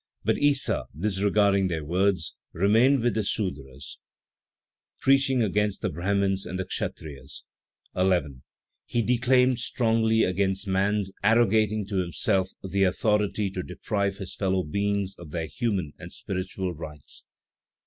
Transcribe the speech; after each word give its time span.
But 0.23 0.39
Issa, 0.39 0.85
disregarding 0.99 1.67
their 1.67 1.85
words, 1.85 2.33
remained 2.53 3.01
with 3.03 3.13
the 3.13 3.23
Sudras, 3.23 3.99
preaching 4.99 5.43
against 5.43 5.83
the 5.83 5.91
Brahmins 5.91 6.43
and 6.43 6.57
the 6.57 6.65
Kshatriyas. 6.65 7.43
11. 7.95 8.41
He 8.87 9.03
declaimed 9.03 9.59
strongly 9.59 10.23
against 10.23 10.67
man's 10.67 11.11
arrogating 11.23 11.85
to 11.85 11.97
himself 11.97 12.49
the 12.63 12.81
authority 12.83 13.51
to 13.51 13.61
deprive 13.61 14.17
his 14.17 14.33
fellow 14.33 14.63
beings 14.63 15.13
of 15.19 15.29
their 15.29 15.45
human 15.45 15.93
and 15.99 16.11
spiritual 16.11 16.73
rights. 16.73 17.27